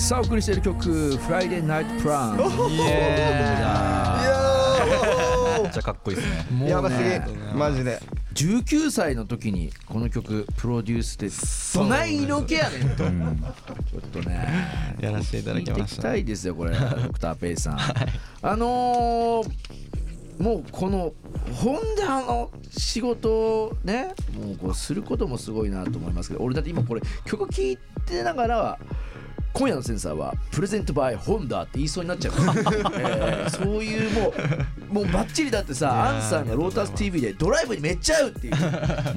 [0.00, 5.58] さあお送りしている曲「フライデーナイトプラン」イエー。
[5.58, 6.46] イめっちゃかっこいいですね。
[6.50, 8.00] もうやばすねぎマジで。
[8.34, 11.30] 19歳の時にこの曲プロデュースで
[11.80, 12.96] どない色気やねんと。
[12.96, 13.08] ちょ
[13.98, 14.68] っとね。
[15.00, 15.84] やらせていただきました。
[15.84, 17.78] 聞いきたいですよこれ ドクターペイさん、
[18.42, 19.50] あのー
[20.38, 21.14] もうこの
[21.54, 28.78] ホンダの仕事をねもうこうすることもすごいなと思いますけど俺だって今これ曲聴いてながら
[29.56, 34.34] 今夜のセンサーはプレゼントバイホンダって言いそうになっちゃう、 えーそういうも
[34.90, 38.54] うもうバッチリだってさアンさんがロータス TV でドライブにめっちゃ合うっていう。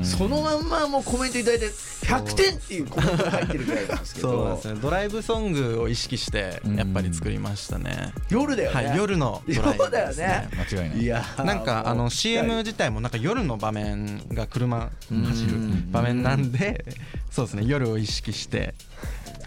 [0.06, 4.32] そのまんまもうコメントいただいて100点っていうコメントが入ってるぐらいなんですけど。
[4.32, 10.50] そうですねドライブソングを意識してやっぱり作りましたね、夜だよね、はい夜のドライブですね。
[10.72, 11.00] 間違いない。
[11.02, 15.58] いやーなんかあの CM 自体もなんか夜の場面が車走る
[15.92, 16.86] 場面なんで
[17.30, 17.64] そうですね。
[17.66, 18.74] 夜を意識して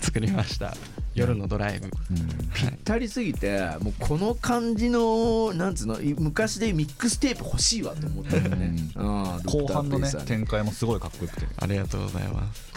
[0.03, 0.75] 作りました。
[1.15, 1.89] 夜のドライブ。
[2.55, 9.07] ぴったりすぎてもうこの感じのなんつうのい昔でミックステープ欲しいわと思ったよね、うん。
[9.45, 11.47] 後半のね展開もすごいかっこよくて。
[11.57, 12.73] ありがとうございます。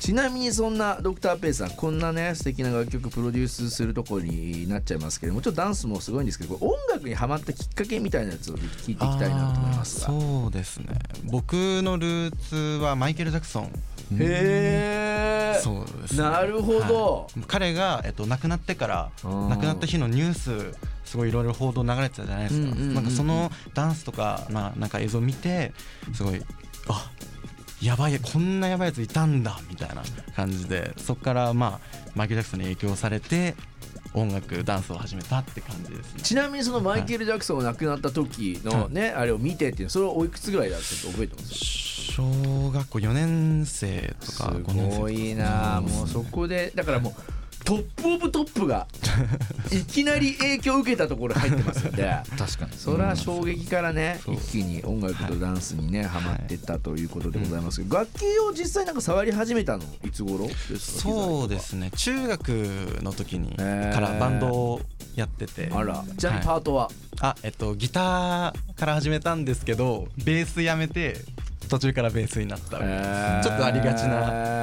[0.00, 10.86] ちなみにそんなドクターペイさんこんなね素敵な楽曲プロデュースするところになっちゃいますけどもちろんダンスもすごいんですけど音楽にハマったきっかけみたいなやつを聞いていきたいなと思いますそうですね。
[11.24, 13.64] 僕のルーツはマイケル・ジャクソン。
[13.64, 13.68] へ
[14.20, 14.99] え
[15.60, 16.22] そうですね。
[16.22, 17.44] なるほど、はい。
[17.46, 25.72] 彼が、えっと、亡くなってからー亡くなった日のニュースすごいいろいろ報道流れてたじゃないですか、なんかそのダンスとか、まあ、なんか映像を見て
[26.12, 26.42] すごい
[26.88, 27.10] あ
[27.82, 30.02] やばいこんなやばいやついたんだみたいな
[30.36, 33.54] 感じでそこからまあマイケル・ジャクソンに影響されて
[34.12, 36.20] 音楽ダンスを始めたって感じですね。
[36.22, 41.54] ちなみにそのマイケル・ジャクソンが亡くなった時のね、あれを見てっていうのそれはおいくつぐらいだったって覚えてます？
[41.54, 44.92] 小学校4年生とか5年生とか。
[44.92, 47.14] すごいなもうそこでだからもう
[47.70, 48.88] トップオブトップが
[49.70, 52.02] いきなり影響を受けたところ入ってますんで
[52.36, 52.72] 確かに。
[52.76, 61.00] それは衝撃からね一気に音楽とダンスにねハマっていったということでございますけど楽器を実際なんか触り始めたのいつ頃ですか？
[61.02, 61.92] そうですね。
[61.94, 62.48] 中学
[63.02, 63.64] の時にか
[64.00, 64.80] らバンドを
[65.14, 65.70] やってて。
[65.72, 66.90] あらじゃあはいパートは、
[67.20, 71.18] あえっとギターから始めたんですけどベースやめて
[71.70, 73.40] 途中からベースになったみたいな。
[73.42, 74.20] ちょっとありがちな。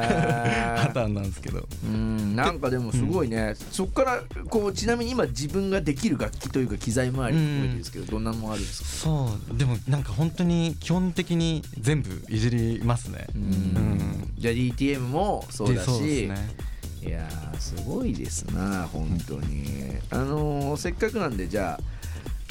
[0.77, 1.67] パターンなんですけど。
[1.85, 8.87] うんなんかでもすごいね、そこからこうちなみに今自分ができる楽器というか機材周りも含めてですけど、どんなもんあるんですか？
[8.89, 9.57] そう。
[9.57, 13.25] でもなんか本当に基本的に全部いじりますね。
[13.35, 14.33] うん。
[14.37, 21.83] じゃあ DTM もそうだしいやーすごいですな本当に、あのーせっかくなんでじゃあ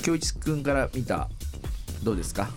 [0.03, 1.29] 京一くんから見た
[2.03, 2.49] どうですか？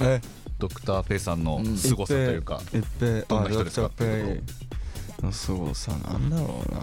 [0.00, 0.20] え
[0.62, 3.86] ドクターペイさんの凄さというかいっぺいどんな人ですか？
[3.86, 4.42] あドクターペ
[5.20, 6.80] イの凄さなんだろうな。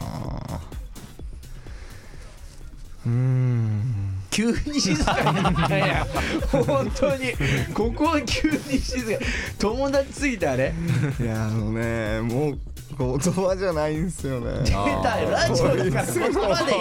[3.06, 4.16] うーん。
[4.32, 5.78] 急に静かになった。
[5.78, 6.06] いや
[6.52, 7.32] 本当に。
[7.74, 9.26] ここは急に静か
[9.58, 10.74] 友達すぎてあれ。
[11.22, 12.60] いやあのねもう
[13.00, 14.60] 言葉じゃないんですよね。
[14.66, 15.68] 出たよラジオ。
[15.68, 16.74] だから言葉で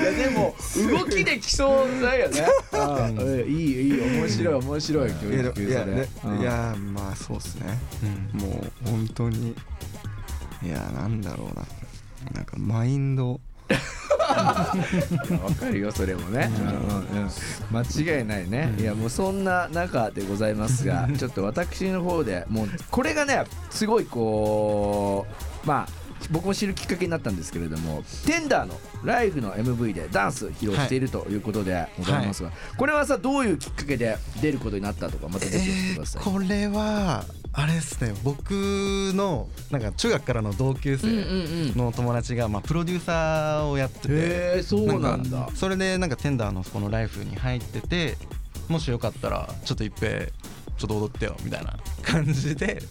[0.00, 0.54] 言えいやでも
[0.90, 7.78] 動きできそうだよねいいいい面白い面白い教いや育いやいやまあそうっすね
[8.32, 8.48] も
[8.86, 9.54] う本当に
[10.62, 11.64] いやなんだろうな
[12.34, 13.40] なんかマインド
[15.44, 16.50] わかるよそれもね、
[17.12, 17.30] うんうん
[17.70, 25.26] 間違いないね、いやもうそんな中でございますがちょっと私の方でもうこれがねすごいこ
[25.64, 37.24] うまあ僕も知るきっかけになったんですけれどもテンダーのライフの MV でダンス披露しているということでございますが、これはさどういうきっかけで出ることになったとかまたぜひ教えてください、これは
[37.56, 38.12] あれですね。
[38.24, 38.50] 僕
[39.14, 41.06] のなんか中学からの同級生
[41.76, 44.62] の友達がまあプロデューサーをやってて。
[44.64, 45.46] そうなんだ。
[45.46, 48.18] かそれでなんかテンダーのこのライフに入ってて
[48.68, 52.82] もしよかったらちょっと一平ちょっと踊ってよみたいな感じで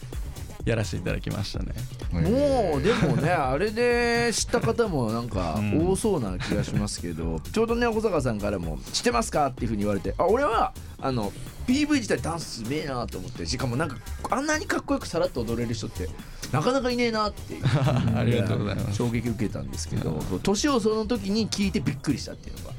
[0.65, 1.73] やらせていただきましたね
[2.11, 11.31] もうでもね あれで知った方もなんか多そうな気がしますけど、ちょうどね小坂さんからも「知ってますか?」っていうふうに言われてあ俺はあの
[11.67, 13.97] PV 自体ダンスすめえなと思ってしかもなんか
[14.29, 16.09] あんなにかっこよくさらっと踊れる人って
[16.51, 17.63] なかなかいねえなっていう
[18.15, 22.73] ありがとうございます衝撃受けたんですけど年をその時に聞いてびっくりしたっていうのが。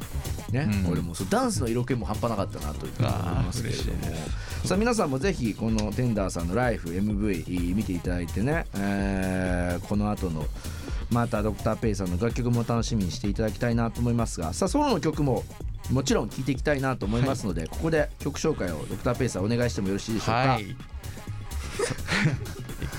[0.55, 0.69] ね。
[0.87, 0.93] うん。
[0.93, 3.99] 俺もそうダンスの色気も半端なかったなというふうに思いますけれども。
[4.65, 10.47] さあ皆さんもぜひこのテンダーさんのライフ MV 見ていただいてね、えーこの後の
[11.11, 14.55] またドクターペイさんの楽曲も楽しみにしていただきたいなと思いますが。
[14.55, 15.45] さあソロの曲も
[15.91, 20.63] もちろん聴いていきたいなと思いますので、ここで曲紹介をドクターペイさんお願いしてもよろしいでしょうか、はい。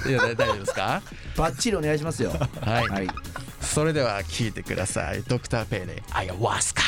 [0.08, 1.02] いや大丈夫ですか？
[1.36, 2.30] バッチリお願いしますよ。
[2.62, 3.08] はい、はい。
[3.60, 5.24] それでは聞いてください。
[5.24, 6.84] ドクターペイでアヤワスカ